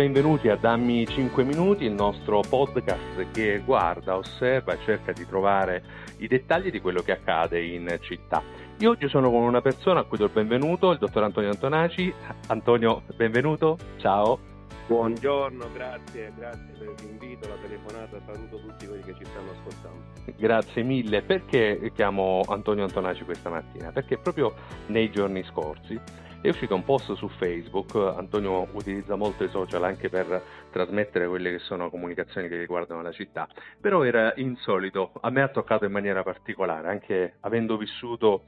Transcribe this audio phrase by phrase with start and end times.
[0.00, 5.82] benvenuti a Dammi 5 Minuti, il nostro podcast che guarda, osserva e cerca di trovare
[6.20, 8.42] i dettagli di quello che accade in città.
[8.78, 12.14] Io oggi sono con una persona a cui do il benvenuto, il dottor Antonio Antonaci.
[12.46, 14.38] Antonio, benvenuto, ciao.
[14.86, 20.00] Buongiorno, grazie, grazie per l'invito, la telefonata, saluto tutti quelli che ci stanno ascoltando.
[20.34, 21.20] Grazie mille.
[21.20, 23.92] Perché chiamo Antonio Antonaci questa mattina?
[23.92, 24.54] Perché proprio
[24.86, 26.00] nei giorni scorsi
[26.42, 31.50] è uscito un post su Facebook, Antonio utilizza molto i social anche per trasmettere quelle
[31.50, 33.46] che sono comunicazioni che riguardano la città,
[33.78, 38.44] però era insolito, a me ha toccato in maniera particolare, anche avendo vissuto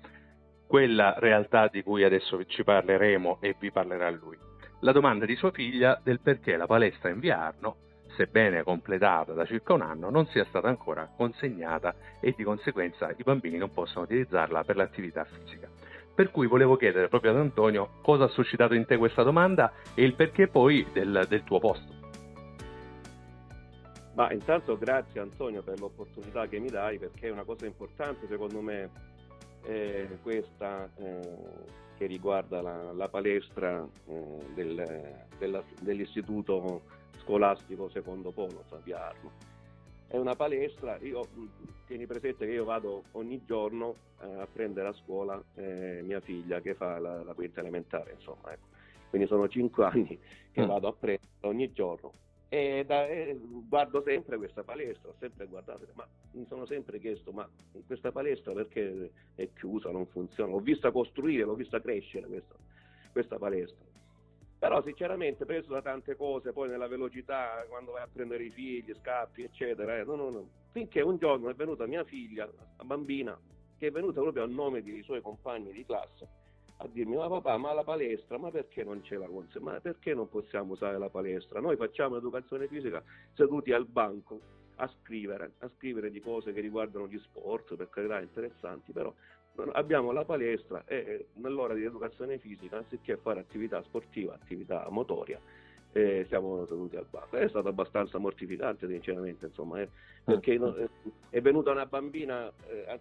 [0.67, 4.39] quella realtà di cui adesso ci parleremo e vi parlerà lui.
[4.81, 7.77] La domanda di sua figlia del perché la palestra in via Arno,
[8.17, 13.23] sebbene completata da circa un anno, non sia stata ancora consegnata e di conseguenza i
[13.23, 15.72] bambini non possono utilizzarla per l'attività fisica.
[16.15, 20.05] Per cui volevo chiedere proprio ad Antonio cosa ha suscitato in te questa domanda e
[20.05, 22.01] il perché poi del, del tuo posto.
[24.15, 28.61] Ma intanto grazie Antonio per l'opportunità che mi dai perché è una cosa importante secondo
[28.61, 28.91] me
[29.65, 31.21] eh, questa eh,
[31.97, 36.83] che riguarda la, la palestra eh, del, della, dell'istituto
[37.21, 39.52] scolastico secondo polo San Arno
[40.13, 41.27] è una palestra, io
[41.87, 46.61] tieni presente che io vado ogni giorno eh, a prendere a scuola eh, mia figlia
[46.61, 48.67] che fa la, la quinta elementare, insomma, ecco.
[49.09, 50.19] quindi sono cinque anni
[50.53, 50.67] che mm.
[50.67, 52.13] vado a prendere ogni giorno
[52.51, 57.33] e, da, e, guardo sempre questa palestra, ho sempre guardato, ma mi sono sempre chiesto,
[57.33, 57.49] ma
[57.87, 60.53] questa palestra perché è chiusa, non funziona?
[60.53, 62.55] L'ho vista costruire, l'ho vista crescere questa,
[63.13, 63.92] questa palestra
[64.63, 68.95] però sinceramente preso da tante cose, poi nella velocità, quando vai a prendere i figli,
[69.01, 70.49] scappi, eccetera, eh, no, no, no.
[70.71, 73.37] finché un giorno è venuta mia figlia, la bambina,
[73.77, 76.29] che è venuta proprio a nome dei suoi compagni di classe,
[76.77, 79.65] a dirmi, ma papà, ma la palestra, ma perché non c'è la consegna?
[79.65, 81.59] Ma perché non possiamo usare la palestra?
[81.59, 83.03] Noi facciamo educazione fisica
[83.35, 84.39] seduti al banco
[84.77, 89.13] a scrivere, a scrivere di cose che riguardano gli sport, per carità interessanti, però
[89.73, 95.39] abbiamo la palestra e nell'ora di educazione fisica, anziché fare attività sportiva, attività motoria,
[95.93, 97.37] eh, siamo seduti al banco.
[97.37, 99.89] È stato abbastanza mortificante, sinceramente, insomma, eh,
[100.25, 100.89] perché eh,
[101.31, 102.99] è venuta una bambina, eh,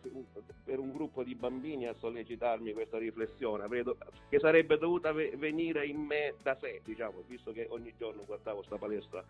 [0.63, 3.97] per un gruppo di bambini a sollecitarmi questa riflessione, credo,
[4.29, 8.77] che sarebbe dovuta venire in me da sé, diciamo, visto che ogni giorno guardavo questa
[8.77, 9.23] palestra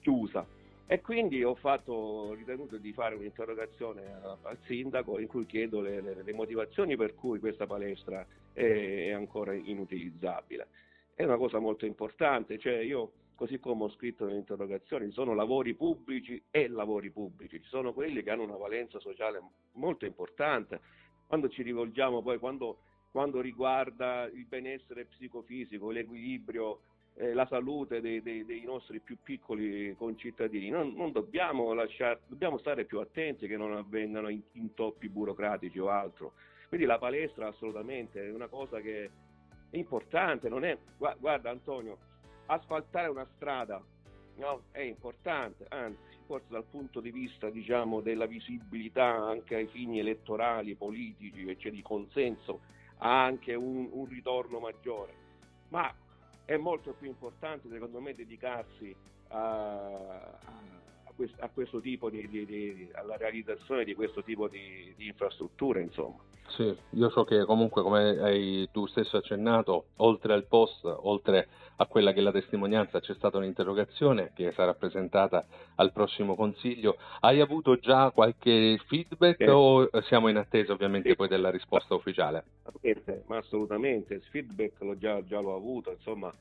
[0.00, 0.46] chiusa.
[0.86, 6.22] E quindi ho, fatto, ritenuto di fare un'interrogazione al sindaco in cui chiedo le, le,
[6.22, 10.68] le motivazioni per cui questa palestra è, è, ancora inutilizzabile.
[11.14, 15.74] È una cosa molto importante, cioè io così come ho scritto nell'interrogazione, ci sono lavori
[15.74, 20.80] pubblici e lavori pubblici, ci sono quelli che hanno una valenza sociale molto importante.
[21.26, 22.78] Quando ci rivolgiamo poi, quando,
[23.10, 26.80] quando riguarda il benessere psicofisico, l'equilibrio
[27.16, 30.68] eh, la salute dei, dei, dei, nostri più piccoli concittadini.
[30.68, 36.32] Non, non dobbiamo, lasciar, dobbiamo stare più attenti che non avvengano intoppi burocratici o altro.
[36.68, 39.10] Quindi la palestra assolutamente è una cosa che
[39.70, 41.98] è importante, non è, guarda Antonio,
[42.46, 43.82] asfaltare una strada
[44.36, 49.98] no, è importante, anzi forse dal punto di vista diciamo, della visibilità anche ai fini
[49.98, 52.60] elettorali, politici cioè di consenso
[52.98, 55.22] ha anche un, un ritorno maggiore.
[55.68, 55.92] Ma
[56.44, 58.94] è molto più importante secondo me dedicarsi
[59.28, 60.62] a, a,
[61.14, 65.80] questo, a questo, tipo di, di, di, alla realizzazione di questo tipo di, di infrastrutture
[65.80, 66.18] insomma.
[66.48, 71.86] Sì, io so che comunque come hai tu stesso accennato, oltre al post, oltre a
[71.86, 76.96] quella che è la testimonianza, c'è stata un'interrogazione che sarà presentata al prossimo consiglio.
[77.20, 79.48] Hai avuto già qualche feedback sì.
[79.50, 81.16] o siamo in attesa ovviamente sì.
[81.16, 82.44] poi della risposta ufficiale?
[83.26, 86.32] Ma assolutamente, il feedback l'ho già, già l'ho avuto, insomma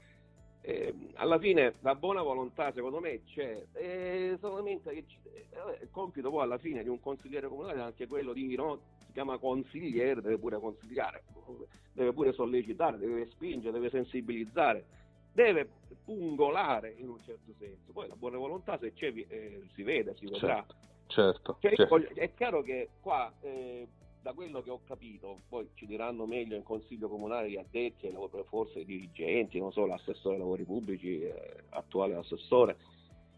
[0.65, 6.29] eh, alla fine la buona volontà secondo me c'è, eh, solamente che eh, il compito
[6.29, 10.21] poi alla fine di un consigliere comunale è anche quello di, no, si chiama consigliere,
[10.21, 11.23] deve pure consigliare,
[11.91, 14.85] deve pure sollecitare, deve spingere, deve sensibilizzare,
[15.33, 15.67] deve
[16.05, 20.27] pungolare in un certo senso, poi la buona volontà se c'è eh, si vede, si
[20.27, 20.65] vedrà.
[20.65, 20.75] Certo,
[21.07, 21.97] certo, cioè, certo.
[22.13, 23.85] È chiaro che qua eh,
[24.23, 28.09] da quello che ho capito, poi ci diranno meglio in consiglio comunale gli addetti,
[28.47, 31.35] forse i dirigenti, non so, l'assessore ai lavori pubblici, eh,
[31.71, 32.77] attuale assessore.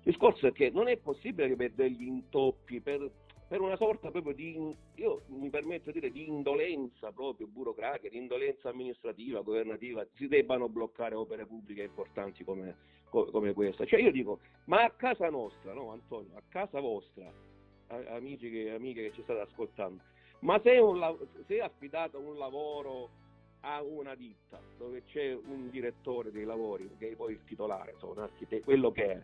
[0.04, 3.10] Il discorso è che non è possibile che per degli intoppi, per,
[3.48, 8.18] per una sorta proprio di, io mi permetto di dire, di indolenza proprio burocratica, di
[8.18, 12.78] indolenza amministrativa, governativa, si debbano bloccare opere pubbliche importanti come,
[13.10, 13.86] come questa.
[13.86, 17.28] Cioè io dico, ma a casa nostra, no Antonio, a casa vostra,
[17.88, 20.14] amici e amiche che ci state ascoltando,
[20.46, 23.10] ma se, un, se è affidato un lavoro
[23.62, 28.14] a una ditta dove c'è un direttore dei lavori, che è poi il titolare, insomma,
[28.14, 29.22] un architetto, quello che è,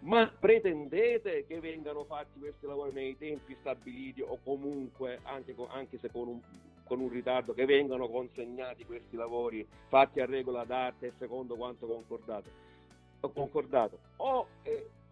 [0.00, 6.10] ma pretendete che vengano fatti questi lavori nei tempi stabiliti o comunque, anche, anche se
[6.10, 6.40] con un,
[6.82, 12.66] con un, ritardo, che vengano consegnati questi lavori fatti a regola d'arte secondo quanto concordato?
[13.32, 13.98] concordato.
[14.16, 14.46] O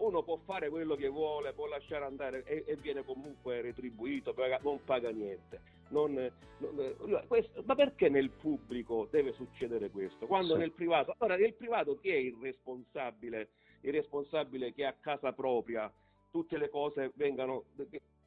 [0.06, 4.58] uno può fare quello che vuole, può lasciare andare e, e viene comunque retribuito, paga,
[4.62, 5.74] non paga niente.
[5.88, 6.14] Non,
[6.58, 10.26] non, questo, ma perché nel pubblico deve succedere questo?
[10.26, 10.60] Quando sì.
[10.60, 13.50] nel privato, allora nel privato chi è il responsabile?
[13.82, 15.92] Il responsabile che a casa propria
[16.30, 17.64] tutte le cose vengano,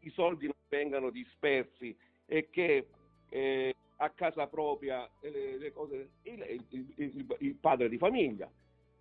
[0.02, 1.96] i soldi non vengano dispersi
[2.26, 2.88] e che
[3.30, 8.50] eh, a casa propria le, le cose, il, il, il, il padre di famiglia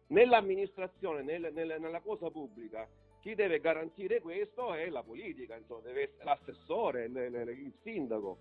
[0.08, 2.87] nell'amministrazione, nel, nel, nella cosa pubblica,
[3.20, 8.38] chi deve garantire questo è la politica, insomma, deve essere l'assessore, il, il sindaco.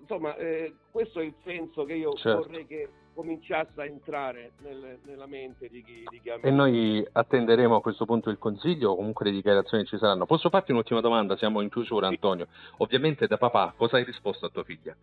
[0.00, 2.42] Insomma, eh, questo è il senso che io certo.
[2.42, 7.76] vorrei che cominciasse a entrare nel, nella mente di chi, di chi E noi attenderemo
[7.76, 10.24] a questo punto il consiglio o comunque le dichiarazioni ci saranno.
[10.24, 11.36] Posso farti un'ultima domanda?
[11.36, 12.46] Siamo in chiusura, Antonio.
[12.78, 14.96] Ovviamente da papà, cosa hai risposto a tua figlia?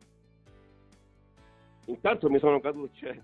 [1.86, 3.18] Intanto mi sono caduto, cioè,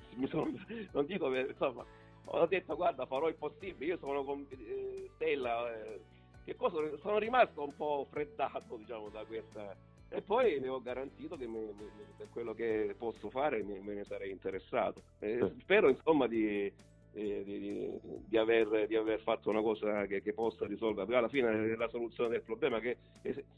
[0.28, 0.52] sono,
[0.92, 1.84] non dico che insomma,
[2.24, 6.00] ho detto guarda farò il possibile, io sono con eh, Stella, eh,
[6.44, 9.76] che cosa, sono rimasto un po' freddato diciamo da questa
[10.14, 11.48] e poi le ho garantito che
[12.18, 15.02] per quello che posso fare me, me ne sarei interessato.
[15.20, 16.70] Eh, spero insomma di,
[17.12, 17.98] di, di,
[18.28, 21.88] di, aver, di, aver, fatto una cosa che, che possa risolvere, perché alla fine la
[21.88, 22.96] soluzione del problema è che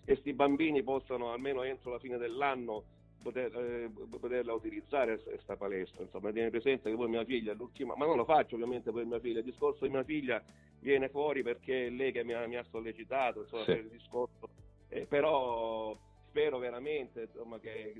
[0.04, 2.84] questi bambini possano almeno entro la fine dell'anno
[3.24, 3.90] poter, eh,
[4.20, 6.02] poterla utilizzare questa palestra.
[6.02, 9.18] Insomma, tiene presente che poi mia figlia, l'ultima, ma non lo faccio ovviamente per mia
[9.18, 10.42] figlia, il discorso di mia figlia
[10.80, 13.72] viene fuori perché è lei che mi ha, mi ha sollecitato insomma, sì.
[13.72, 14.48] per il discorso,
[14.90, 15.96] eh, però
[16.28, 17.94] spero veramente insomma, che,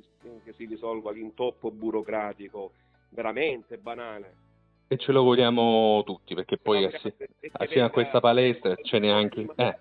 [0.45, 2.73] che si risolva l'intoppo burocratico
[3.09, 4.43] veramente banale.
[4.87, 9.41] E ce lo vogliamo tutti, perché poi assieme, a questa palestra ce n'è anche...
[9.57, 9.79] Eh,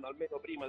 [0.00, 0.66] almeno prima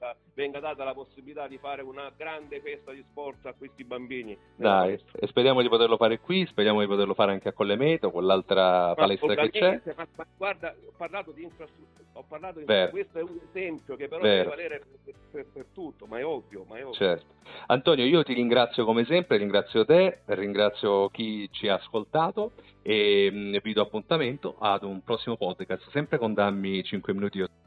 [0.00, 4.36] della, venga data la possibilità di fare una grande festa di sport a questi bambini.
[4.56, 8.24] Dai, e speriamo di poterlo fare qui, speriamo di poterlo fare anche a Collemeto, con
[8.24, 9.82] l'altra ma palestra che c'è.
[9.94, 14.08] Ma, ma guarda, ho parlato di infrastruttura, ho parlato di questo è un esempio che
[14.08, 14.50] però Vero.
[14.50, 16.94] deve valere per, per, per, tutto, ma è ovvio, ma è ovvio.
[16.94, 17.38] Certo.
[17.66, 22.52] Antonio, io ti ringrazio come sempre, ringrazio te, ringrazio chi ci ha ascoltato
[22.82, 27.59] e mm, vi do appuntamento ad un prossimo podcast, sempre con Dammi 5 minuti.